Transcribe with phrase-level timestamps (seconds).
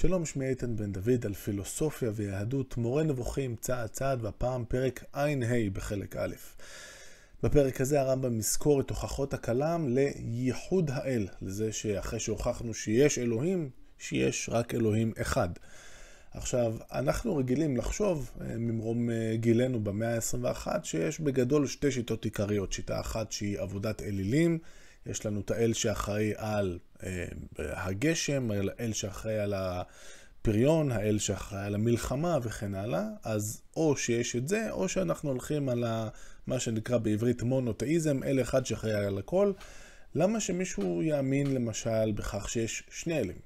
[0.00, 5.26] שלום, שמי איתן בן דוד על פילוסופיה ויהדות, מורה נבוכים צעד צעד, והפעם פרק ע"ה
[5.72, 6.34] בחלק א'.
[7.42, 14.48] בפרק הזה הרמב"ם יזכור את הוכחות הכלם לייחוד האל, לזה שאחרי שהוכחנו שיש אלוהים, שיש
[14.52, 15.48] רק אלוהים אחד.
[16.34, 22.72] עכשיו, אנחנו רגילים לחשוב, אה, ממרום אה, גילנו במאה ה-21, שיש בגדול שתי שיטות עיקריות.
[22.72, 24.58] שיטה אחת שהיא עבודת אלילים,
[25.06, 26.78] יש לנו את האל שאחראי על
[27.58, 34.48] הגשם, האל שאחראי על הפריון, האל שאחראי על המלחמה וכן הלאה, אז או שיש את
[34.48, 36.08] זה, או שאנחנו הולכים על ה,
[36.46, 39.52] מה שנקרא בעברית מונותאיזם, אל אחד שאחראי על הכל.
[40.14, 43.38] למה שמישהו יאמין למשל בכך שיש שני אלים?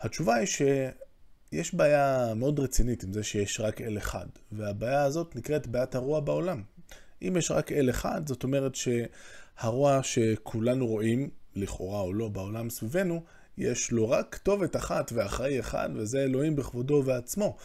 [0.00, 5.66] התשובה היא שיש בעיה מאוד רצינית עם זה שיש רק אל אחד, והבעיה הזאת נקראת
[5.66, 6.62] בעיית הרוע בעולם.
[7.22, 13.22] אם יש רק אל אחד, זאת אומרת שהרוע שכולנו רואים, לכאורה או לא, בעולם סביבנו,
[13.58, 17.56] יש לו רק כתובת אחת ואחראי אחד, וזה אלוהים בכבודו ועצמו.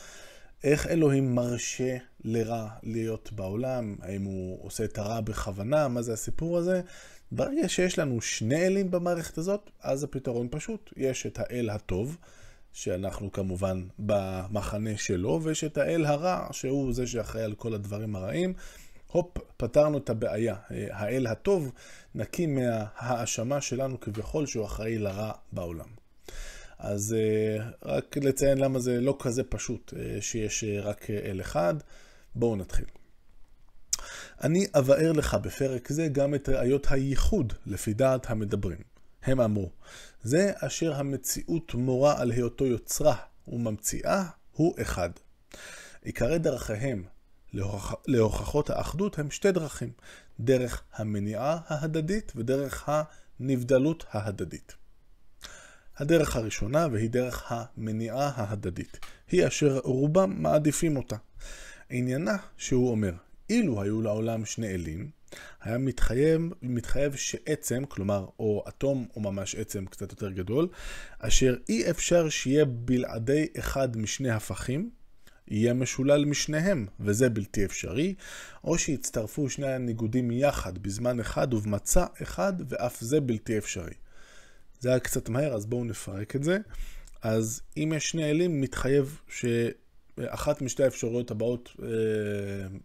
[0.63, 3.95] איך אלוהים מרשה לרע להיות בעולם?
[4.01, 5.87] האם הוא עושה את הרע בכוונה?
[5.87, 6.81] מה זה הסיפור הזה?
[7.31, 10.93] ברגע שיש לנו שני אלים במערכת הזאת, אז הפתרון פשוט.
[10.97, 12.17] יש את האל הטוב,
[12.73, 18.53] שאנחנו כמובן במחנה שלו, ויש את האל הרע, שהוא זה שאחראי על כל הדברים הרעים.
[19.15, 20.55] הופ, פתרנו את הבעיה.
[20.69, 21.71] האל הטוב
[22.15, 25.87] נקי מההאשמה שלנו כביכול שהוא אחראי לרע בעולם.
[26.79, 31.75] אז אה, רק לציין למה זה לא כזה פשוט אה, שיש אה, רק אל אחד.
[32.35, 32.85] בואו נתחיל.
[34.43, 38.79] אני אבאר לך בפרק זה גם את ראיות הייחוד לפי דעת המדברים.
[39.23, 39.69] הם אמרו,
[40.23, 43.15] זה אשר המציאות מורה על היותו יוצרה
[43.47, 45.09] וממציאה הוא אחד.
[46.03, 47.03] עיקרי דרכיהם
[47.55, 47.93] להוכח...
[48.07, 49.91] להוכחות האחדות הם שתי דרכים,
[50.39, 54.73] דרך המניעה ההדדית ודרך הנבדלות ההדדית.
[55.97, 58.99] הדרך הראשונה, והיא דרך המניעה ההדדית,
[59.31, 61.15] היא אשר רובם מעדיפים אותה.
[61.89, 63.13] עניינה שהוא אומר,
[63.49, 65.09] אילו היו לעולם שני אלים,
[65.61, 70.67] היה מתחייב, מתחייב שעצם, כלומר, או אטום או ממש עצם קצת יותר גדול,
[71.19, 74.89] אשר אי אפשר שיהיה בלעדי אחד משני הפכים,
[75.47, 78.15] יהיה משולל משניהם, וזה בלתי אפשרי,
[78.63, 83.93] או שיצטרפו שני הניגודים יחד בזמן אחד ובמצע אחד, ואף זה בלתי אפשרי.
[84.79, 86.57] זה היה קצת מהר, אז בואו נפרק את זה.
[87.21, 91.87] אז אם יש שני אלים, מתחייב שאחת משתי האפשרויות הבאות אה,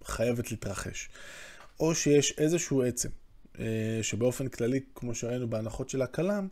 [0.04, 1.08] חייבת להתרחש.
[1.80, 3.08] או שיש איזשהו עצם,
[3.58, 6.48] אה, שבאופן כללי, כמו שראינו בהנחות של הכלם,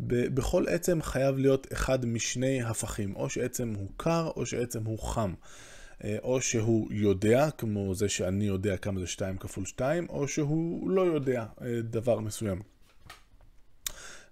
[0.00, 5.34] בכל עצם חייב להיות אחד משני הפכים, או שעצם הוא קר או שעצם הוא חם.
[6.04, 10.90] אה, או שהוא יודע, כמו זה שאני יודע כמה זה 2 כפול 2, או שהוא
[10.90, 12.62] לא יודע אה, דבר מסוים.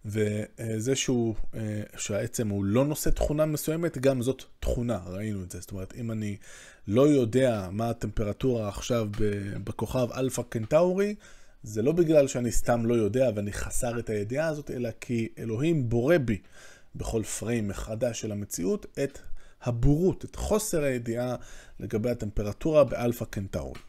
[0.05, 5.61] וזה שהוא, אה, שהעצם הוא לא נושא תכונה מסוימת, גם זאת תכונה, ראינו את זה.
[5.61, 6.37] זאת אומרת, אם אני
[6.89, 9.09] לא יודע מה הטמפרטורה עכשיו
[9.65, 11.15] בכוכב אלפא קנטאורי,
[11.67, 15.89] זה לא בגלל שאני סתם לא יודע ואני חסר את הידיעה הזאת, אלא כי אלוהים
[15.89, 16.39] בורא בי
[16.95, 19.19] בכל פריים מחדש של המציאות את
[19.63, 21.37] הבורות, את חוסר הידיעה
[21.81, 23.81] לגבי הטמפרטורה באלפא קנטאורי.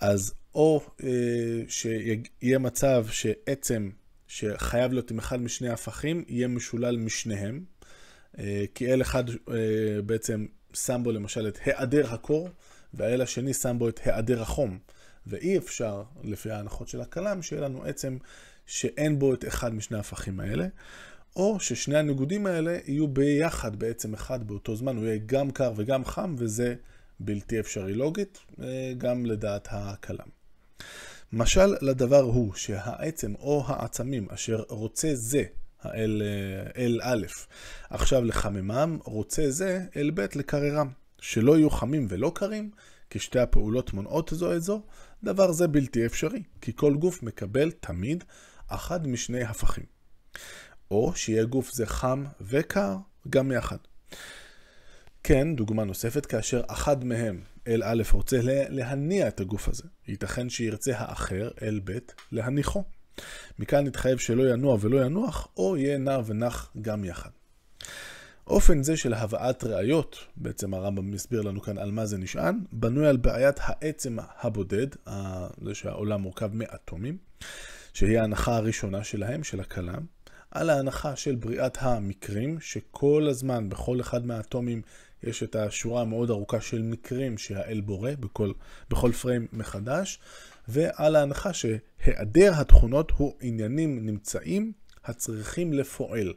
[0.00, 1.08] אז או אה,
[1.68, 3.90] שיהיה מצב שעצם
[4.26, 7.64] שחייב להיות עם אחד משני הפכים, יהיה משולל משניהם,
[8.38, 12.48] אה, כי אל אחד אה, בעצם שם בו למשל את היעדר הקור,
[12.94, 14.78] והאל השני שם בו את היעדר החום.
[15.26, 18.18] ואי אפשר, לפי ההנחות של הכלם, שיהיה לנו עצם
[18.66, 20.66] שאין בו את אחד משני ההפכים האלה,
[21.36, 26.04] או ששני הניגודים האלה יהיו ביחד בעצם אחד באותו זמן, הוא יהיה גם קר וגם
[26.04, 26.74] חם, וזה
[27.20, 30.28] בלתי אפשרי לוגית, אה, גם לדעת הכלם.
[31.32, 35.44] משל לדבר הוא שהעצם או העצמים אשר רוצה זה,
[35.82, 37.26] האל אה, אל א',
[37.90, 40.88] עכשיו לחממם, רוצה זה אל ב' לקררם,
[41.20, 42.70] שלא יהיו חמים ולא קרים,
[43.10, 44.82] כי שתי הפעולות מונעות זו את זו,
[45.24, 48.24] דבר זה בלתי אפשרי, כי כל גוף מקבל תמיד
[48.68, 49.84] אחד משני הפכים.
[50.90, 52.96] או שיהיה גוף זה חם וקר
[53.30, 53.76] גם יחד.
[55.22, 58.38] כן, דוגמה נוספת, כאשר אחד מהם, אל א', רוצה
[58.68, 61.98] להניע את הגוף הזה, ייתכן שירצה האחר, אל ב',
[62.32, 62.84] להניחו.
[63.58, 67.30] מכאן נתחייב שלא ינוע ולא ינוח, או יהיה נע ונח גם יחד.
[68.46, 73.06] אופן זה של הבאת ראיות, בעצם הרמב"ם מסביר לנו כאן על מה זה נשען, בנוי
[73.06, 74.86] על בעיית העצם הבודד,
[75.62, 77.18] זה שהעולם מורכב מאטומים,
[77.92, 80.04] שהיא ההנחה הראשונה שלהם, של הכלם,
[80.50, 84.82] על ההנחה של בריאת המקרים, שכל הזמן, בכל אחד מהאטומים,
[85.22, 88.52] יש את השורה המאוד ארוכה של מקרים שהאל בורא בכל,
[88.90, 90.18] בכל פריים מחדש,
[90.68, 94.72] ועל ההנחה שהיעדר התכונות הוא עניינים נמצאים
[95.04, 96.32] הצריכים לפועל.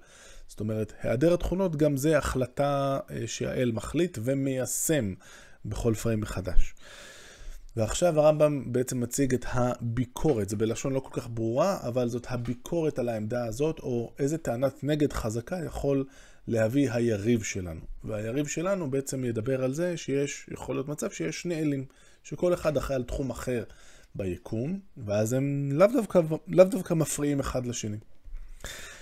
[0.50, 5.14] זאת אומרת, היעדר התכונות גם זה החלטה אה, שהאל מחליט ומיישם
[5.66, 6.76] בכל פריים מחדש.
[7.78, 13.00] ועכשיו הרמב"ם בעצם מציג את הביקורת, זה בלשון לא כל כך ברורה, אבל זאת הביקורת
[13.00, 16.06] על העמדה הזאת, או איזה טענת נגד חזקה יכול
[16.48, 17.82] להביא היריב שלנו.
[18.04, 21.86] והיריב שלנו בעצם ידבר על זה שיש, יכול להיות מצב שיש שני אלים,
[22.24, 23.64] שכל אחד אחראי על תחום אחר
[24.16, 27.98] ביקום, ואז הם לאו דווקא, לאו דווקא מפריעים אחד לשני.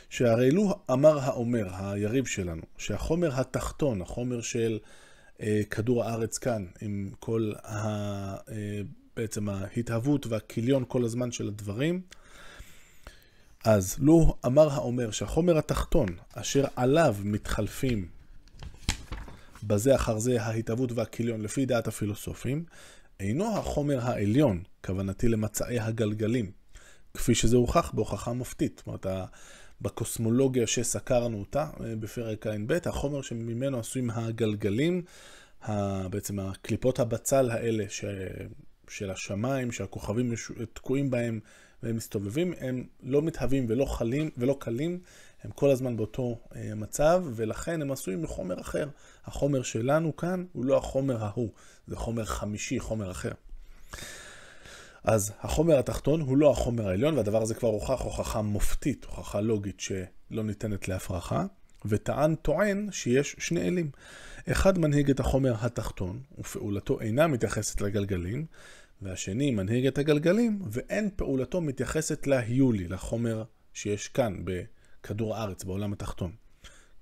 [0.09, 4.79] שהרי לו אמר האומר, היריב שלנו, שהחומר התחתון, החומר של
[5.41, 7.77] אה, כדור הארץ כאן, עם כל ה...
[8.51, 8.81] אה,
[9.15, 12.01] בעצם ההתהוות והכיליון כל הזמן של הדברים,
[13.65, 18.07] אז לו אמר האומר שהחומר התחתון, אשר עליו מתחלפים
[19.63, 22.65] בזה אחר זה ההתהוות והכיליון לפי דעת הפילוסופים,
[23.19, 26.51] אינו החומר העליון, כוונתי למצעי הגלגלים,
[27.13, 28.77] כפי שזה הוכח בהוכחה מופתית.
[28.77, 29.05] זאת אומרת,
[29.81, 35.01] בקוסמולוגיה שסקרנו אותה אה, בפרק ע"ב, החומר שממנו עשויים הגלגלים,
[36.09, 38.05] בעצם הקליפות הבצל האלה ש...
[38.89, 40.33] של השמיים, שהכוכבים
[40.73, 41.39] תקועים בהם
[41.83, 44.99] והם מסתובבים, הם לא מתהווים ולא חלים ולא קלים,
[45.43, 48.87] הם כל הזמן באותו אה, מצב, ולכן הם עשויים מחומר אחר.
[49.25, 51.49] החומר שלנו כאן הוא לא החומר ההוא,
[51.87, 53.31] זה חומר חמישי, חומר אחר.
[55.07, 59.79] אז החומר התחתון הוא לא החומר העליון, והדבר הזה כבר הוכח הוכחה מופתית, הוכחה לוגית
[59.79, 61.45] שלא ניתנת להפרחה,
[61.85, 63.91] וטען טוען שיש שני אלים.
[64.51, 68.45] אחד מנהיג את החומר התחתון, ופעולתו אינה מתייחסת לגלגלים,
[69.01, 73.43] והשני מנהיג את הגלגלים, ואין פעולתו מתייחסת להיולי, לחומר
[73.73, 76.31] שיש כאן, בכדור הארץ, בעולם התחתון.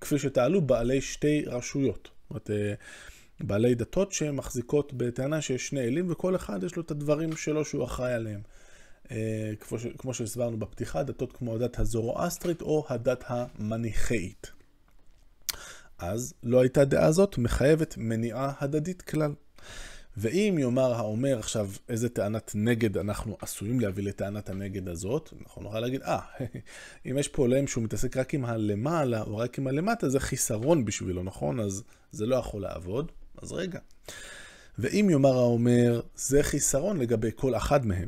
[0.02, 2.10] כפי שטעלו בעלי שתי רשויות.
[2.22, 2.74] זאת אומרת, אה,
[3.40, 7.84] בעלי דתות שמחזיקות בטענה שיש שני אלים, וכל אחד יש לו את הדברים שלו שהוא
[7.84, 8.42] אחראי עליהם.
[9.12, 14.52] אה, כמו, כמו שהסברנו בפתיחה, דתות כמו הדת הזורואסטרית או הדת המניכאית.
[15.98, 19.34] אז לא הייתה דעה זאת מחייבת מניעה הדדית כלל.
[20.18, 25.80] ואם יאמר האומר עכשיו איזה טענת נגד אנחנו עשויים להביא לטענת הנגד הזאת, אנחנו נוכל
[25.80, 26.44] להגיד, אה, ah,
[27.10, 30.86] אם יש פה עולם שהוא מתעסק רק עם הלמעלה או רק עם הלמטה, זה חיסרון
[30.86, 31.60] בשבילו, נכון?
[31.60, 33.12] אז זה לא יכול לעבוד.
[33.42, 33.80] אז רגע.
[34.80, 38.08] ואם יאמר האומר, זה חיסרון לגבי כל אחד מהם,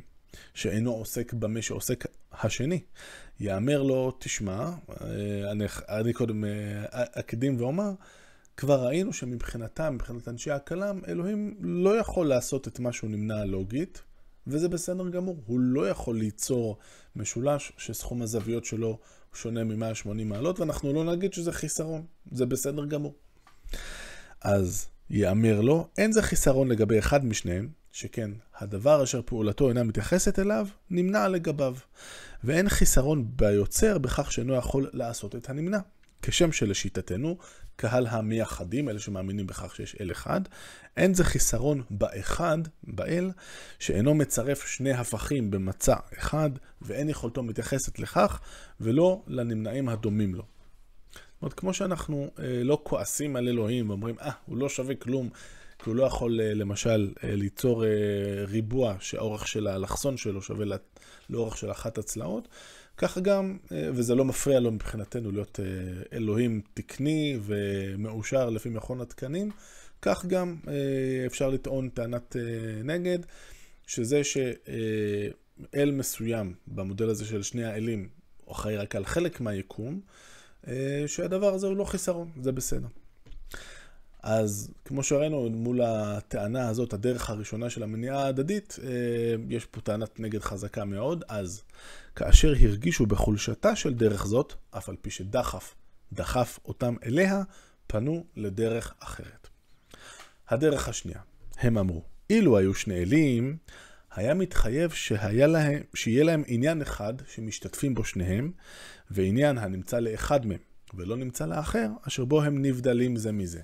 [0.53, 2.81] שאינו עוסק במה שעוסק השני.
[3.39, 4.69] יאמר לו, תשמע,
[5.01, 6.49] אה, אני, אני קודם אה,
[6.91, 7.91] אקדים ואומר,
[8.57, 14.01] כבר ראינו שמבחינתם, מבחינת אנשי הכלם, אלוהים לא יכול לעשות את מה שהוא נמנע לוגית,
[14.47, 15.37] וזה בסדר גמור.
[15.45, 16.77] הוא לא יכול ליצור
[17.15, 18.99] משולש שסכום הזוויות שלו
[19.33, 22.05] שונה מ-180 מעלות, ואנחנו לא נגיד שזה חיסרון.
[22.31, 23.13] זה בסדר גמור.
[24.41, 30.39] אז יאמר לו, אין זה חיסרון לגבי אחד משניהם, שכן הדבר אשר פעולתו אינה מתייחסת
[30.39, 31.75] אליו, נמנע לגביו.
[32.43, 35.79] ואין חיסרון ביוצר בכך שאינו יכול לעשות את הנמנע.
[36.21, 37.37] כשם שלשיטתנו,
[37.75, 40.41] קהל המייחדים, אלה שמאמינים בכך שיש אל אחד,
[40.97, 43.31] אין זה חיסרון באחד, באל,
[43.79, 46.49] שאינו מצרף שני הפכים במצע אחד,
[46.81, 48.39] ואין יכולתו מתייחסת לכך,
[48.81, 50.56] ולא לנמנעים הדומים לו.
[51.37, 55.29] זאת אומרת, כמו שאנחנו אה, לא כועסים על אלוהים ואומרים, אה, הוא לא שווה כלום,
[55.79, 57.89] כי הוא לא יכול אה, למשל אה, ליצור אה,
[58.47, 60.75] ריבוע שהאורך של האלכסון שלו שווה לא,
[61.29, 62.47] לאורך של אחת הצלעות,
[62.97, 69.01] ככה גם, אה, וזה לא מפריע לו מבחינתנו להיות אה, אלוהים תקני ומאושר לפי מכון
[69.01, 69.51] התקנים,
[70.01, 72.41] כך גם אה, אפשר לטעון טענת אה,
[72.83, 73.19] נגד,
[73.87, 78.09] שזה שאל מסוים במודל הזה של שני האלים,
[78.51, 80.36] אחראי רק על חלק מהיקום, אה,
[81.07, 82.87] שהדבר הזה הוא לא חיסרון, זה בסדר.
[84.23, 88.89] אז כמו שראינו מול הטענה הזאת, הדרך הראשונה של המניעה ההדדית, אה,
[89.49, 91.61] יש פה טענת נגד חזקה מאוד, אז
[92.15, 95.75] כאשר הרגישו בחולשתה של דרך זאת, אף על פי שדחף,
[96.13, 97.43] דחף אותם אליה,
[97.87, 99.47] פנו לדרך אחרת.
[100.49, 101.19] הדרך השנייה,
[101.57, 103.57] הם אמרו, אילו היו שני אלים,
[104.15, 108.51] היה מתחייב שהיה להם, שיהיה להם עניין אחד שמשתתפים בו שניהם,
[109.11, 110.59] ועניין הנמצא לאחד מהם,
[110.93, 113.61] ולא נמצא לאחר, אשר בו הם נבדלים זה מזה.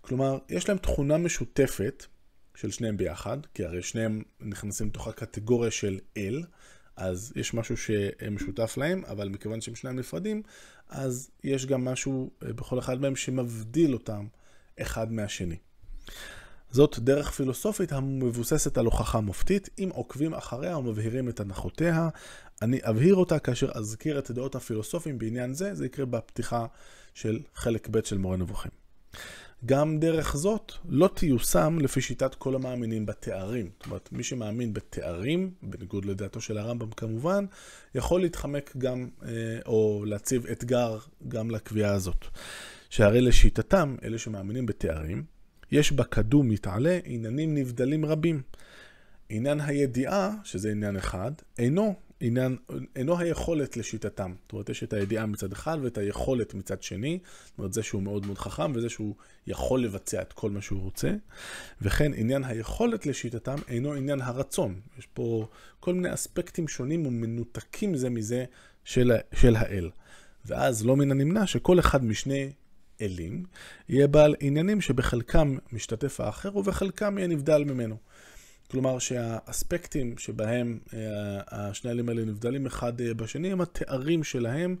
[0.00, 2.06] כלומר, יש להם תכונה משותפת
[2.54, 6.42] של שניהם ביחד, כי הרי שניהם נכנסים לתוך הקטגוריה של אל,
[6.96, 10.42] אז יש משהו שמשותף להם, אבל מכיוון שהם שניים נפרדים,
[10.88, 14.26] אז יש גם משהו אה, בכל אחד מהם שמבדיל אותם
[14.80, 15.56] אחד מהשני.
[16.72, 22.08] זאת דרך פילוסופית המבוססת על הוכחה מופתית, אם עוקבים אחריה ומבהירים את הנחותיה.
[22.62, 26.66] אני אבהיר אותה כאשר אזכיר את דעות הפילוסופים בעניין זה, זה יקרה בפתיחה
[27.14, 28.70] של חלק ב' של מורה נבוכים.
[29.66, 33.70] גם דרך זאת לא תיושם לפי שיטת כל המאמינים בתארים.
[33.78, 37.44] זאת אומרת, מי שמאמין בתארים, בניגוד לדעתו של הרמב"ם כמובן,
[37.94, 39.30] יכול להתחמק גם, אה,
[39.66, 40.98] או להציב אתגר
[41.28, 42.24] גם לקביעה הזאת.
[42.90, 45.24] שהרי לשיטתם, אלה שמאמינים בתארים,
[45.72, 48.42] יש בקדום מתעלה עניינים נבדלים רבים.
[49.28, 52.56] עניין הידיעה, שזה עניין אחד, אינו עניין,
[52.96, 54.34] אינו היכולת לשיטתם.
[54.42, 57.18] זאת אומרת, יש את הידיעה מצד אחד ואת היכולת מצד שני.
[57.44, 59.14] זאת אומרת, זה שהוא מאוד מאוד חכם וזה שהוא
[59.46, 61.10] יכול לבצע את כל מה שהוא רוצה.
[61.82, 64.80] וכן, עניין היכולת לשיטתם אינו עניין הרצון.
[64.98, 65.48] יש פה
[65.80, 68.44] כל מיני אספקטים שונים ומנותקים זה מזה
[68.84, 69.90] של, של האל.
[70.44, 72.52] ואז לא מן הנמנע שכל אחד משני
[73.02, 73.44] אלים
[73.88, 77.96] יהיה בעל עניינים שבחלקם משתתף האחר ובחלקם יהיה נבדל ממנו.
[78.72, 80.98] כלומר שהאספקטים שבהם אה,
[81.46, 84.76] השני האלים האלה נבדלים אחד אה, בשני הם התארים שלהם.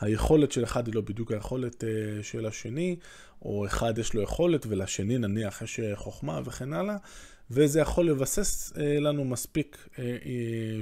[0.00, 2.96] היכולת של אחד היא לא בדיוק היכולת אה, של השני,
[3.42, 6.96] או אחד יש לו יכולת ולשני נניח יש חוכמה וכן הלאה,
[7.50, 9.88] וזה יכול לבסס לנו מספיק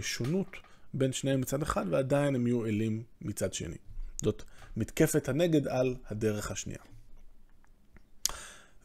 [0.01, 0.57] שונות
[0.95, 3.77] בין שניהם מצד אחד, ועדיין הם יהיו אלים מצד שני.
[4.23, 4.43] זאת
[4.79, 6.79] מתקפת הנגד על הדרך השנייה.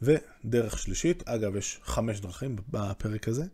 [0.02, 3.44] ודרך שלישית, אגב, יש חמש דרכים בפרק הזה.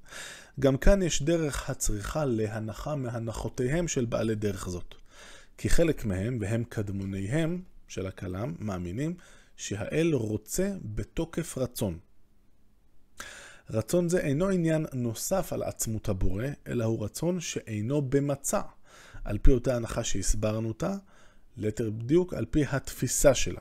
[0.61, 4.95] גם כאן יש דרך הצריכה להנחה מהנחותיהם של בעלי דרך זאת.
[5.59, 9.15] כי חלק מהם, והם קדמוניהם של הכלם, מאמינים
[9.57, 11.99] שהאל רוצה בתוקף רצון.
[13.71, 18.61] רצון זה אינו עניין נוסף על עצמות הבורא, אלא הוא רצון שאינו במצע,
[19.25, 20.97] על פי אותה הנחה שהסברנו אותה,
[21.57, 23.61] ליתר בדיוק על פי התפיסה שלה.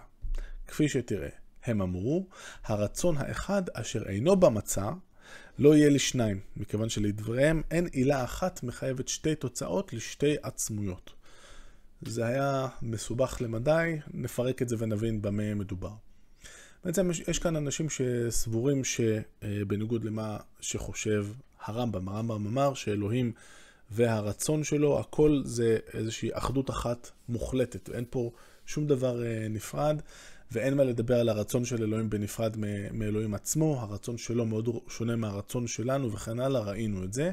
[0.67, 1.29] כפי שתראה,
[1.65, 2.27] הם אמרו,
[2.63, 4.91] הרצון האחד אשר אינו במצע,
[5.59, 11.13] לא יהיה לשניים, מכיוון שלדבריהם אין עילה אחת מחייבת שתי תוצאות לשתי עצמויות.
[12.01, 15.93] זה היה מסובך למדי, נפרק את זה ונבין במה מדובר.
[16.83, 21.27] בעצם יש, יש כאן אנשים שסבורים שבניגוד למה שחושב
[21.65, 23.31] הרמב"ם, הרמב"ם אמר שאלוהים
[23.91, 28.31] והרצון שלו, הכל זה איזושהי אחדות אחת מוחלטת, אין פה
[28.65, 30.01] שום דבר אה, נפרד.
[30.51, 32.55] ואין מה לדבר על הרצון של אלוהים בנפרד
[32.93, 37.31] מאלוהים עצמו, הרצון שלו מאוד שונה מהרצון שלנו וכן הלאה, ראינו את זה.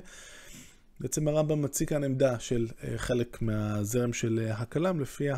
[1.01, 5.29] בעצם הרמב"ם מציג כאן עמדה של אה, חלק מהזרם של אה, הכלם, לפי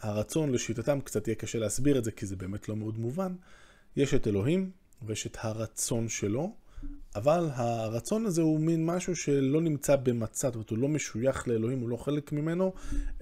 [0.00, 3.34] הרצון לשיטתם, קצת יהיה קשה להסביר את זה כי זה באמת לא מאוד מובן.
[3.96, 4.70] יש את אלוהים
[5.02, 6.54] ויש את הרצון שלו,
[7.16, 11.80] אבל הרצון הזה הוא מין משהו שלא נמצא במצע, זאת אומרת, הוא לא משוייך לאלוהים,
[11.80, 12.72] הוא לא חלק ממנו,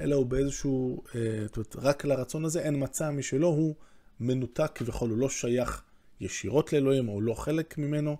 [0.00, 3.74] אלא הוא באיזשהו, אה, זאת אומרת, רק לרצון הזה אין מצע משלו, הוא
[4.20, 5.82] מנותק כביכול, הוא לא שייך
[6.20, 8.16] ישירות לאלוהים, הוא לא חלק ממנו.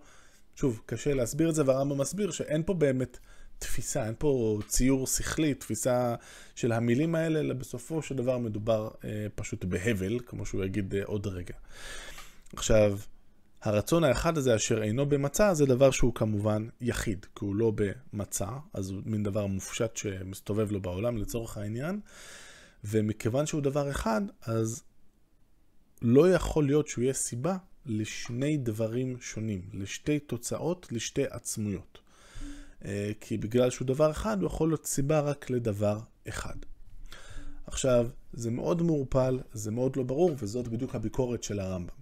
[0.55, 3.19] שוב, קשה להסביר את זה, והרמב"ם מסביר שאין פה באמת
[3.59, 6.15] תפיסה, אין פה ציור שכלי, תפיסה
[6.55, 11.05] של המילים האלה, אלא בסופו של דבר מדובר אה, פשוט בהבל, כמו שהוא יגיד אה,
[11.05, 11.55] עוד רגע.
[12.57, 12.99] עכשיו,
[13.63, 18.49] הרצון האחד הזה אשר אינו במצע זה דבר שהוא כמובן יחיד, כי הוא לא במצע,
[18.73, 22.01] אז הוא מין דבר מופשט שמסתובב לו בעולם לצורך העניין,
[22.85, 24.83] ומכיוון שהוא דבר אחד, אז
[26.03, 31.99] לא יכול להיות שהוא יהיה סיבה לשני דברים שונים, לשתי תוצאות, לשתי עצמויות.
[32.85, 35.99] אה, כי בגלל שהוא דבר אחד, הוא יכול להיות סיבה רק לדבר
[36.29, 36.57] אחד.
[37.67, 41.98] עכשיו, זה מאוד מעורפל, זה מאוד לא ברור, וזאת בדיוק הביקורת של הרמב"ם.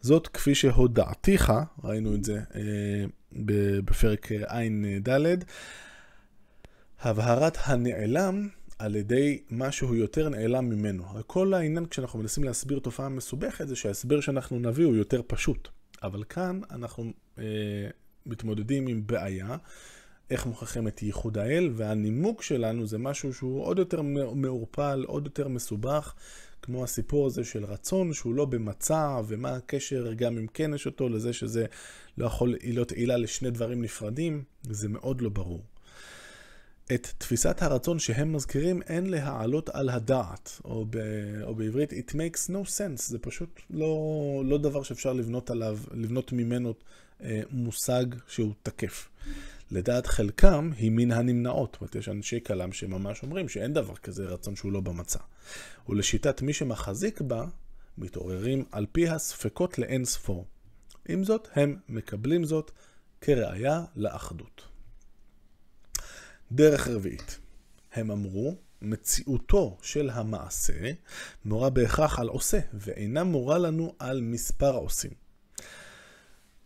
[0.00, 1.52] זאת כפי שהודעתיך,
[1.84, 3.04] ראינו את זה אה,
[3.84, 5.44] בפרק ע"ד,
[7.00, 11.04] הבהרת הנעלם על ידי משהו יותר נעלם ממנו.
[11.26, 15.68] כל העניין כשאנחנו מנסים להסביר תופעה מסובכת זה שההסבר שאנחנו נביא הוא יותר פשוט.
[16.02, 17.44] אבל כאן אנחנו אה,
[18.26, 19.56] מתמודדים עם בעיה,
[20.30, 24.02] איך מוכיחים את ייחוד האל, והנימוק שלנו זה משהו שהוא עוד יותר
[24.34, 26.14] מעורפל, עוד יותר מסובך,
[26.62, 31.08] כמו הסיפור הזה של רצון שהוא לא במצע, ומה הקשר גם אם כן יש אותו
[31.08, 31.66] לזה שזה
[32.18, 35.62] לא יכול להיות עילה לשני דברים נפרדים, זה מאוד לא ברור.
[36.94, 40.96] את תפיסת הרצון שהם מזכירים אין להעלות על הדעת, או, ב,
[41.42, 46.32] או בעברית it makes no sense, זה פשוט לא, לא דבר שאפשר לבנות עליו, לבנות
[46.32, 46.74] ממנו
[47.22, 49.08] אה, מושג שהוא תקף.
[49.70, 51.70] לדעת חלקם היא מן הנמנעות.
[51.72, 55.18] זאת אומרת, יש אנשי כלם שממש אומרים שאין דבר כזה רצון שהוא לא במצע.
[55.88, 57.44] ולשיטת מי שמחזיק בה,
[57.98, 60.46] מתעוררים על פי הספקות לאין ספור.
[61.08, 62.70] עם זאת, הם מקבלים זאת
[63.20, 64.62] כראיה לאחדות.
[66.52, 67.38] דרך רביעית,
[67.92, 70.92] הם אמרו, מציאותו של המעשה
[71.44, 75.10] מורה בהכרח על עושה, ואינה מורה לנו על מספר עושים.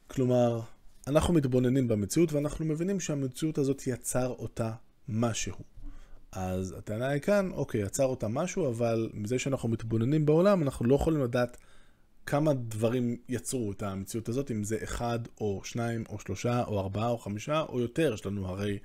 [0.06, 0.61] כלומר,
[1.06, 4.73] אנחנו מתבוננים במציאות ואנחנו מבינים שהמציאות הזאת יצר אותה
[5.08, 5.54] משהו.
[6.32, 10.94] אז הטענה היא כאן, אוקיי, יצר אותה משהו, אבל מזה שאנחנו מתבוננים בעולם, אנחנו לא
[10.94, 11.56] יכולים לדעת
[12.26, 17.08] כמה דברים יצרו את המציאות הזאת, אם זה אחד או שניים או שלושה או ארבעה
[17.08, 18.78] או חמישה או יותר, יש לנו הרי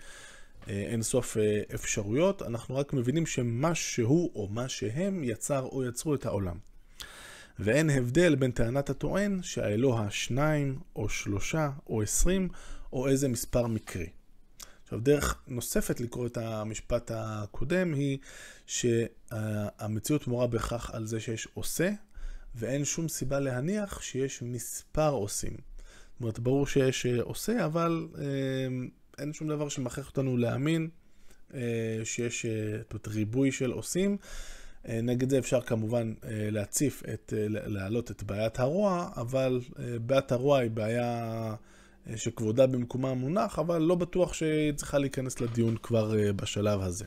[0.68, 5.84] אה, אין סוף אה, אפשרויות, אנחנו רק מבינים שמה שהוא או מה שהם יצר או
[5.84, 6.58] יצרו את העולם.
[7.60, 12.50] ואין הבדל בין טענת הטוען שהאלוה שניים או שלושה או עשרים
[12.94, 14.10] או איזה מספר מקרי.
[14.84, 18.18] עכשיו, דרך נוספת לקרוא את המשפט הקודם היא
[18.66, 21.90] שהמציאות מורה בכך על זה שיש עושה,
[22.56, 25.54] ואין שום סיבה להניח שיש מספר עושים.
[25.54, 28.24] זאת אומרת, ברור שיש אה, עושה, אבל אה,
[29.18, 30.90] אין שום דבר שמכריח אותנו להאמין
[31.54, 31.60] אה,
[32.04, 32.46] שיש
[32.88, 34.18] זאת ריבוי של עושים.
[34.88, 39.60] נגד זה אפשר כמובן להציף, את, להעלות את בעיית הרוע, אבל
[40.06, 41.56] בעיית הרוע היא בעיה
[42.16, 47.06] שכבודה במקומה מונח, אבל לא בטוח שהיא צריכה להיכנס לדיון כבר בשלב הזה.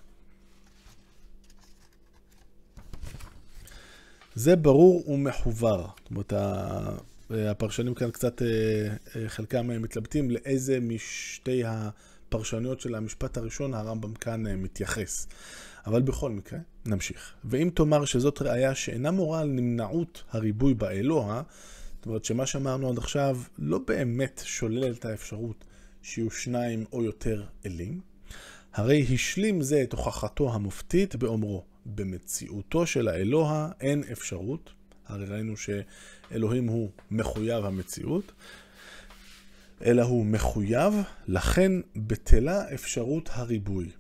[4.35, 5.87] זה ברור ומחובר.
[6.03, 6.33] זאת אומרת,
[7.31, 8.49] הפרשנים כאן קצת, אה,
[9.17, 15.27] אה, חלקם מתלבטים לאיזה משתי הפרשנויות של המשפט הראשון הרמב"ם כאן אה, מתייחס.
[15.87, 17.35] אבל בכל מקרה, נמשיך.
[17.45, 21.43] ואם תאמר שזאת ראייה שאינה מורה על נמנעות הריבוי באלוה,
[21.97, 25.65] זאת אומרת שמה שאמרנו עד עכשיו לא באמת שולל את האפשרות
[26.03, 28.01] שיהיו שניים או יותר אלים,
[28.73, 34.73] הרי השלים זה את הוכחתו המופתית באומרו, במציאותו של האלוה אין אפשרות,
[35.07, 38.33] הרי ראינו שאלוהים הוא מחויב המציאות,
[39.85, 40.95] אלא הוא מחויב,
[41.29, 43.91] לכן בטלה אפשרות הריבוי.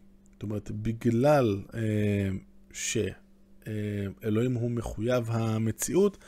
[0.42, 2.28] זאת אומרת, בגלל אה,
[2.72, 6.18] שאלוהים הוא מחויב המציאות,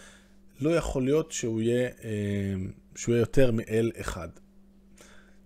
[0.61, 2.55] לא יכול להיות שהוא יהיה, אה,
[2.95, 4.29] שהוא יהיה יותר מאל אחד.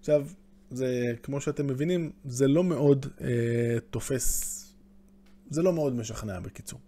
[0.00, 0.26] עכשיו,
[0.70, 4.54] זה, כמו שאתם מבינים, זה לא מאוד אה, תופס,
[5.50, 6.80] זה לא מאוד משכנע בקיצור.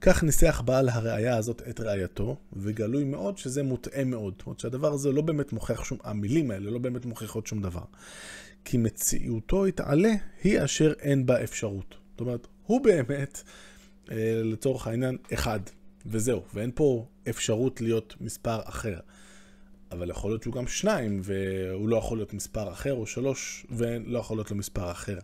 [0.00, 4.34] כך ניסח בעל הראייה הזאת את ראייתו, וגלוי מאוד שזה מוטעה מאוד.
[4.38, 7.84] זאת אומרת שהדבר הזה לא באמת מוכיח שום, המילים האלה לא באמת מוכיחות שום דבר.
[8.64, 10.12] כי מציאותו יתעלה
[10.42, 11.94] היא אשר אין בה אפשרות.
[12.10, 13.42] זאת אומרת, הוא באמת,
[14.10, 15.60] אה, לצורך העניין, אחד,
[16.06, 19.00] וזהו, ואין פה אפשרות להיות מספר אחר.
[19.92, 24.18] אבל יכול להיות שהוא גם שניים, והוא לא יכול להיות מספר אחר, או שלוש, ולא
[24.18, 25.18] יכול להיות לו מספר אחר.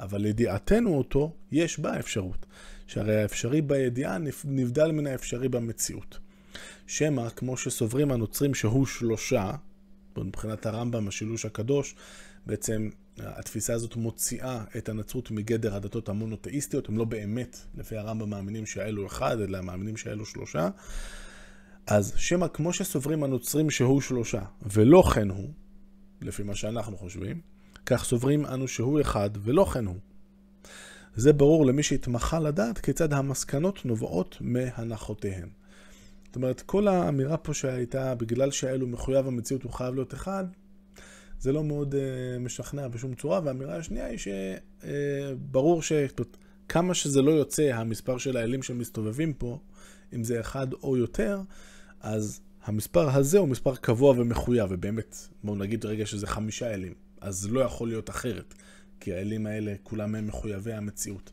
[0.00, 2.46] אבל לידיעתנו אותו, יש בה אפשרות.
[2.86, 6.18] שהרי האפשרי בידיעה נבדל מן האפשרי במציאות.
[6.86, 9.50] שמא, כמו שסוברים הנוצרים שהוא שלושה,
[10.16, 11.94] מבחינת הרמב"ם, השילוש הקדוש,
[12.48, 18.66] בעצם התפיסה הזאת מוציאה את הנצרות מגדר הדתות המונותאיסטיות, הם לא באמת, לפי הרמב"ם, מאמינים
[18.66, 20.68] שהאלו אחד, אלא מאמינים שהאלו שלושה.
[21.86, 25.48] אז שמא כמו שסוברים הנוצרים שהוא שלושה, ולא כן הוא,
[26.20, 27.40] לפי מה שאנחנו חושבים,
[27.86, 29.96] כך סוברים אנו שהוא אחד, ולא כן הוא.
[31.16, 35.48] זה ברור למי שהתמחה לדעת כיצד המסקנות נובעות מהנחותיהן.
[36.26, 40.44] זאת אומרת, כל האמירה פה שהייתה, בגלל שהאלו מחויב המציאות הוא חייב להיות אחד,
[41.40, 41.98] זה לא מאוד uh,
[42.40, 48.62] משכנע בשום צורה, והאמירה השנייה היא שברור uh, שכמה שזה לא יוצא, המספר של האלים
[48.62, 49.58] שמסתובבים פה,
[50.14, 51.40] אם זה אחד או יותר,
[52.00, 57.50] אז המספר הזה הוא מספר קבוע ומחויב, ובאמת, בואו נגיד רגע שזה חמישה אלים, אז
[57.50, 58.54] לא יכול להיות אחרת,
[59.00, 61.30] כי האלים האלה כולם הם מחויבי המציאות.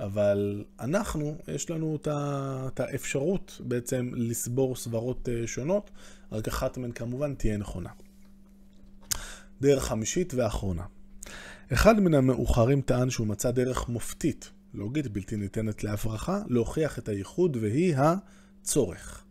[0.00, 5.90] אבל אנחנו, יש לנו את האפשרות בעצם לסבור סברות אה, שונות,
[6.32, 7.90] רק אחת מהן כמובן תהיה נכונה.
[9.60, 10.82] דרך חמישית ואחרונה.
[11.72, 17.56] אחד מן המאוחרים טען שהוא מצא דרך מופתית, לוגית בלתי ניתנת להברחה, להוכיח את הייחוד
[17.60, 19.24] והיא הצורך.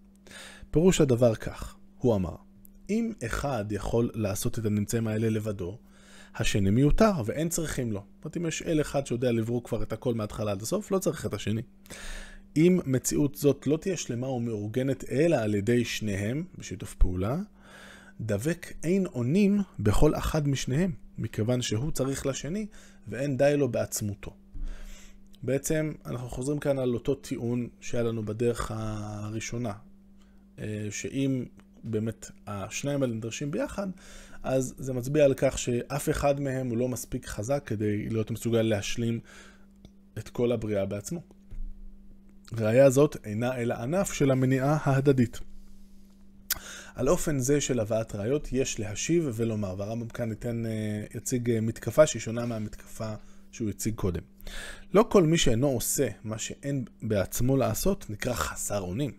[0.72, 2.36] פירוש הדבר כך, הוא אמר,
[2.90, 5.78] אם אחד יכול לעשות את הנמצאים האלה לבדו,
[6.36, 8.00] השני מיותר ואין צריכים לו.
[8.00, 11.00] זאת אומרת, אם יש אל אחד שיודע לברוא כבר את הכל מההתחלה עד הסוף, לא
[11.00, 11.62] צריך את השני.
[12.58, 17.38] אם מציאות זאת לא תהיה שלמה ומאורגנת אלא על ידי שניהם, בשיתוף פעולה,
[18.22, 22.66] דבק אין אונים בכל אחד משניהם, מכיוון שהוא צריך לשני
[23.08, 24.32] ואין די לו בעצמותו.
[25.44, 29.74] בעצם אנחנו חוזרים כאן על אותו טיעון שהיה לנו בדרך הראשונה,
[30.60, 31.46] אה, שאם
[31.84, 33.88] באמת השניים האלה נדרשים ביחד,
[34.44, 38.62] אז זה מצביע על כך שאף אחד מהם הוא לא מספיק חזק כדי להיות מסוגל
[38.62, 39.20] להשלים
[40.18, 41.22] את כל הבריאה בעצמו.
[42.54, 45.40] ראיה זאת אינה אלא ענף של המניעה ההדדית.
[46.98, 50.72] על אופן זה של הבאת ראיות יש להשיב ולומר, והרמב"ם כאן ניתן, אה,
[51.16, 53.14] יציג אה, מתקפה שהיא שונה מהמתקפה
[53.52, 54.22] שהוא הציג קודם.
[54.94, 59.12] לא כל מי שאינו עושה מה שאין בעצמו לעשות נקרא חסר אונים.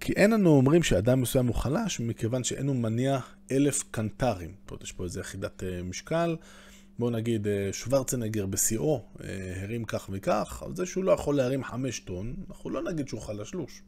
[0.00, 3.18] כי אין אנו אומרים שאדם מסוים הוא חלש, מכיוון שאין הוא מניע
[3.50, 4.54] אלף קנטרים.
[4.66, 6.36] פה יש פה איזה יחידת אה, משקל.
[6.98, 9.04] בואו נגיד שוורצנגר בשיאו
[9.62, 13.20] הרים כך וכך, על זה שהוא לא יכול להרים חמש טון, אנחנו לא נגיד שהוא
[13.20, 13.82] חלשלוש.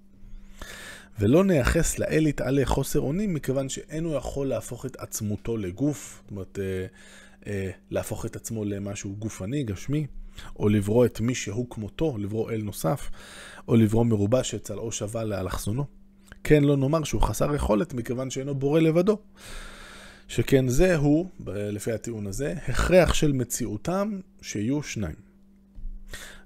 [1.20, 6.30] ולא נייחס לאל יתעלה חוסר אונים, מכיוון שאין הוא יכול להפוך את עצמותו לגוף, זאת
[6.30, 6.86] אומרת, אה,
[7.46, 10.06] אה, להפוך את עצמו למשהו גופני, גשמי,
[10.58, 13.10] או לברוא את מי שהוא כמותו, לברוא אל נוסף,
[13.68, 15.84] או לברוא מרובע שצלעו שווה לאלכסונו.
[16.44, 19.18] כן, לא נאמר שהוא חסר יכולת, מכיוון שאינו בורא לבדו.
[20.28, 25.27] שכן זה הוא, לפי הטיעון הזה, הכרח של מציאותם שיהיו שניים.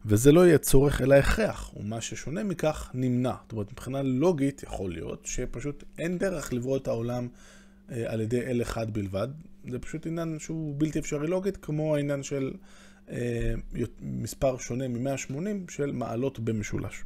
[0.06, 3.34] וזה לא יהיה צורך אלא הכרח, ומה ששונה מכך נמנע.
[3.42, 7.28] זאת אומרת, מבחינה לוגית יכול להיות שפשוט אין דרך לברוא את העולם
[7.92, 9.28] אה, על ידי אל אחד בלבד.
[9.70, 12.52] זה פשוט עניין שהוא בלתי אפשרי לוגית, כמו העניין של
[13.10, 13.54] אה,
[14.00, 17.04] מספר שונה מ-180 של מעלות במשולש.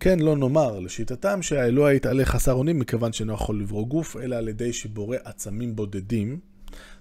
[0.00, 4.48] כן, לא נאמר, לשיטתם שהאלוה יתעלה חסר אונים מכיוון שאינו יכול לברוא גוף, אלא על
[4.48, 6.38] ידי שבורא עצמים בודדים.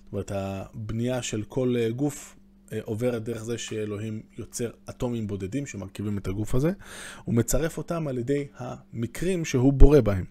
[0.05, 2.34] זאת אומרת, הבנייה של כל אה, גוף
[2.81, 6.71] עוברת דרך זה שאלוהים יוצר אטומים בודדים שמרכיבים את הגוף הזה,
[7.27, 10.25] ומצרף אותם על ידי המקרים שהוא בורא בהם.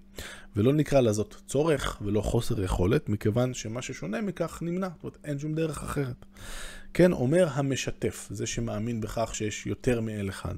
[0.56, 5.38] ולא נקרא לזאת צורך ולא חוסר יכולת, מכיוון שמה ששונה מכך נמנע, זאת אומרת אין
[5.38, 6.26] שום דרך אחרת.
[6.94, 10.54] כן, אומר המשתף, זה שמאמין בכך שיש יותר מאל אחד,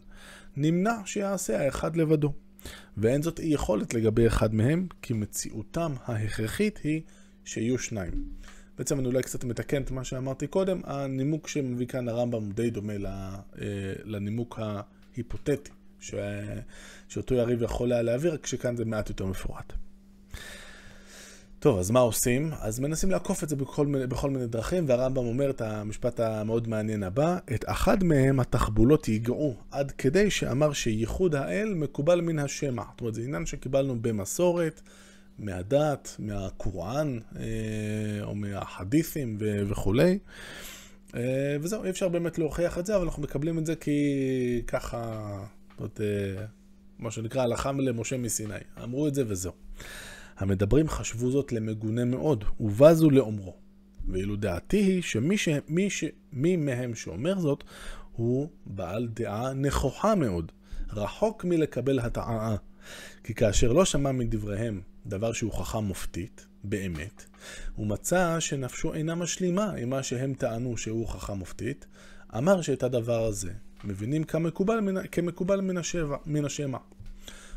[0.56, 2.32] נמנע שיעשה האחד לבדו.
[2.96, 7.02] ואין זאת אי יכולת לגבי אחד מהם, כי מציאותם ההכרחית היא
[7.44, 8.24] שיהיו שניים.
[8.78, 12.92] בעצם אני אולי קצת מתקן את מה שאמרתי קודם, הנימוק שמביא כאן הרמב"ם די דומה
[12.92, 13.66] אה,
[14.04, 16.14] לנימוק ההיפותטי, ש...
[17.08, 19.72] שאותו יריב יכול היה להעביר, כשכאן זה מעט יותר מפורט.
[21.58, 22.50] טוב, אז מה עושים?
[22.60, 27.02] אז מנסים לעקוף את זה בכל בכל מיני דרכים, והרמב"ם אומר את המשפט המאוד מעניין
[27.02, 32.82] הבא, את אחד מהם התחבולות ייגעו עד כדי שאמר שייחוד האל מקובל מן השמע.
[32.90, 34.80] זאת אומרת, זה עניין שקיבלנו במסורת.
[35.38, 37.44] מהדת, מהקוראן, אה,
[38.22, 40.18] או מהחדית'ים וכולי.
[41.14, 45.20] אה, וזהו, אי אפשר באמת להוכיח את זה, אבל אנחנו מקבלים את זה כי ככה,
[45.79, 46.44] זאת, אה,
[46.99, 48.55] מה שנקרא הלכה למשה מסיני.
[48.83, 49.53] אמרו את זה וזהו.
[50.38, 53.57] המדברים חשבו זאת למגונה מאוד, ובזו לאומרו.
[54.09, 55.49] ואילו דעתי היא שמי ש...
[55.68, 56.05] מי, ש...
[56.33, 57.64] מי מהם שאומר זאת,
[58.12, 60.53] הוא בעל דעה נכוחה מאוד,
[60.92, 62.57] רחוק מלקבל הטעה.
[63.25, 67.24] כי כאשר לא שמע מדבריהם דבר שהוא חכם מופתית, באמת,
[67.74, 71.86] הוא מצא שנפשו אינה משלימה עם מה שהם טענו שהוא חכם מופתית,
[72.36, 73.52] אמר שאת הדבר הזה
[73.84, 74.78] מבינים כמקובל
[75.12, 76.78] כמקובל מן, השבע, מן השמע.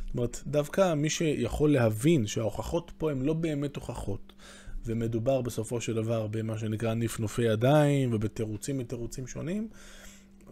[0.05, 4.33] זאת אומרת, דווקא מי שיכול להבין שההוכחות פה הן לא באמת הוכחות,
[4.85, 9.67] ומדובר בסופו של דבר במה שנקרא נפנופי ידיים ובתירוצים מתירוצים שונים,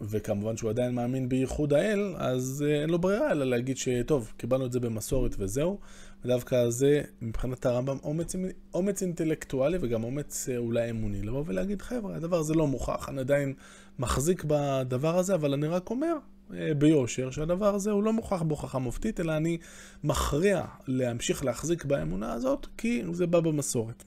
[0.02, 4.66] וכמובן שהוא עדיין מאמין בייחוד האל, אז אה, אין לו ברירה אלא להגיד שטוב, קיבלנו
[4.66, 5.78] את זה במסורת וזהו.
[6.24, 8.34] ודווקא זה, מבחינת הרמב"ם, אומץ,
[8.74, 11.22] אומץ אינטלקטואלי וגם אומץ אה, אולי אמוני.
[11.22, 13.54] לבוא ולהגיד, חבר'ה, הדבר הזה לא מוכח, אני עדיין
[13.98, 16.16] מחזיק בדבר הזה, אבל אני רק אומר
[16.54, 19.58] אה, ביושר שהדבר הזה הוא לא מוכח בהוכחה מופתית, אלא אני
[20.04, 24.04] מכריע להמשיך להחזיק באמונה הזאת, כי זה בא במסורת.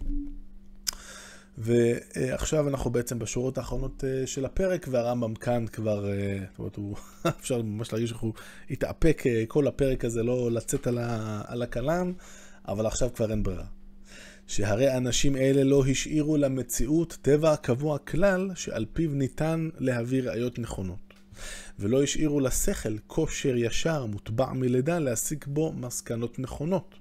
[1.57, 6.95] ועכשיו אנחנו בעצם בשורות האחרונות אה, של הפרק, והרמב"ם כאן כבר, אה, זאת אומרת, הוא,
[7.39, 8.33] אפשר ממש להרגיש שהוא
[8.69, 12.13] התאפק אה, כל הפרק הזה, לא לצאת על, ה, על הכלם,
[12.67, 13.65] אבל עכשיו כבר אין ברירה.
[14.47, 21.13] שהרי אנשים אלה לא השאירו למציאות טבע קבוע כלל שעל פיו ניתן להביא ראיות נכונות.
[21.79, 27.00] ולא השאירו לשכל כושר ישר מוטבע מלידה להסיק בו מסקנות נכונות.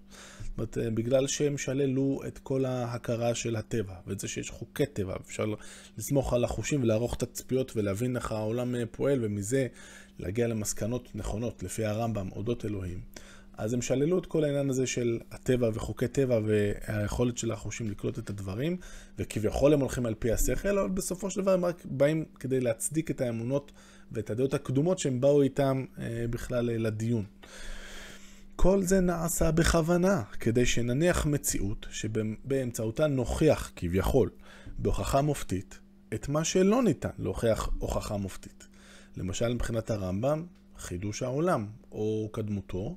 [0.60, 5.16] אומרת, אה, בגלל שהם שללו את כל ההכרה של הטבע, ואת זה שיש חוקי טבע,
[5.26, 5.46] אפשר
[5.98, 9.66] לסמוך על החושים ולערוך תצפיות ולהבין איך העולם אה, פועל, ומזה
[10.18, 13.00] להגיע למסקנות נכונות, לפי הרמב"ם, אודות אלוהים.
[13.58, 18.18] אז הם שללו את כל העניין הזה של הטבע וחוקי טבע והיכולת של החושים לקלוט
[18.18, 18.76] את הדברים,
[19.18, 23.10] וכביכול הם הולכים על פי השכל, אבל בסופו של דבר הם רק באים כדי להצדיק
[23.10, 23.72] את האמונות
[24.12, 27.24] ואת הדעות הקדומות שהם באו איתם אה, בכלל לדיון.
[28.62, 34.30] כל זה נעשה בכוונה, כדי שנניח מציאות שבאמצעותה נוכיח, כביכול,
[34.78, 35.78] בהוכחה מופתית,
[36.14, 38.68] את מה שלא ניתן להוכיח הוכחה מופתית.
[39.16, 40.46] למשל, מבחינת הרמב"ם,
[40.78, 42.96] חידוש העולם, או קדמותו,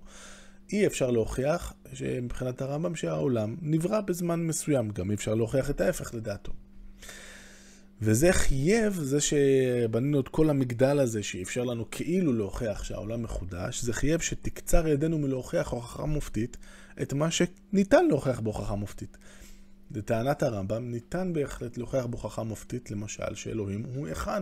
[0.72, 1.74] אי אפשר להוכיח
[2.22, 6.54] מבחינת הרמב"ם שהעולם נברא בזמן מסוים, גם אי אפשר להוכיח את ההפך לדעתו.
[8.06, 13.94] וזה חייב, זה שבנינו את כל המגדל הזה, שאפשר לנו כאילו להוכיח שהעולם מחודש, זה
[13.94, 16.58] חייב שתקצר ידינו מלהוכיח הוכחה מופתית
[17.02, 19.18] את מה שניתן להוכיח בהוכחה מופתית.
[19.92, 24.42] לטענת הרמב"ם, ניתן בהחלט להוכיח בהוכחה מופתית, למשל, שאלוהים הוא אחד,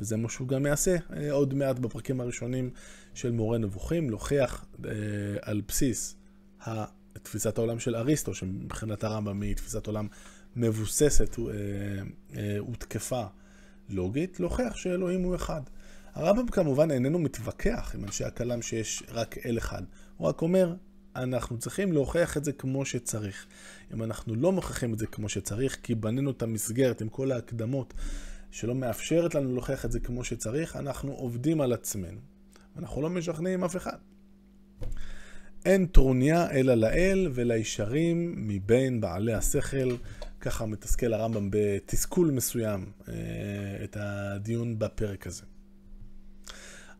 [0.00, 2.70] וזה מה שהוא גם יעשה אה, עוד מעט בפרקים הראשונים
[3.14, 4.90] של מורה נבוכים, להוכיח אה,
[5.42, 6.16] על בסיס
[7.22, 10.06] תפיסת העולם של אריסטו, שמבחינת הרמב"ם היא תפיסת עולם
[10.56, 11.44] מבוססת אה,
[12.36, 13.24] אה, ותקפה
[13.88, 15.60] לוגית, להוכיח שאלוהים הוא אחד.
[16.14, 19.82] הרמב"ם כמובן איננו מתווכח עם אנשי הכלם שיש רק אל אחד.
[20.16, 20.74] הוא רק אומר,
[21.16, 23.46] אנחנו צריכים להוכיח את זה כמו שצריך.
[23.94, 27.94] אם אנחנו לא מוכיחים את זה כמו שצריך, כי בנינו את המסגרת עם כל ההקדמות
[28.50, 32.20] שלא מאפשרת לנו להוכיח את זה כמו שצריך, אנחנו עובדים על עצמנו.
[32.78, 33.96] אנחנו לא משכנעים אף אחד.
[35.64, 39.96] אין טרוניה אלא לאל ולישרים מבין בעלי השכל.
[40.46, 43.14] ככה מתסכל הרמב"ם בתסכול מסוים אה,
[43.84, 45.42] את הדיון בפרק הזה.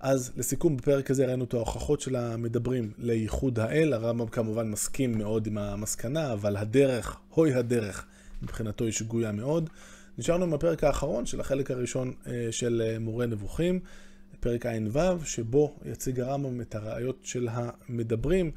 [0.01, 3.93] אז לסיכום, בפרק הזה ראינו את ההוכחות של המדברים לייחוד האל.
[3.93, 8.07] הרמב"ם כמובן מסכים מאוד עם המסקנה, אבל הדרך, הוי הדרך,
[8.43, 9.71] מבחינתו היא שגויה מאוד.
[10.19, 13.81] נשארנו עם הפרק האחרון של החלק הראשון אה, של אה, מורה נבוכים,
[14.41, 18.51] פרק ע"ו, שבו יציג הרמב"ם את הראיות של המדברים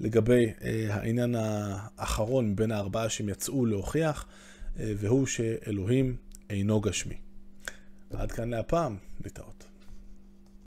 [0.00, 4.26] לגבי אה, העניין האחרון מבין הארבעה שהם יצאו להוכיח,
[4.76, 6.16] והוא שאלוהים
[6.50, 7.16] אינו גשמי.
[8.10, 9.65] עד כאן להפעם, להתראות.